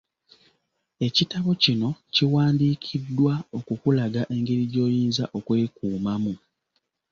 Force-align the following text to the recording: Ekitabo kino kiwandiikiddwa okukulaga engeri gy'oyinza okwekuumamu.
Ekitabo 1.07 1.51
kino 1.63 1.89
kiwandiikiddwa 2.13 3.33
okukulaga 3.57 4.21
engeri 4.35 4.63
gy'oyinza 4.71 5.23
okwekuumamu. 5.37 6.33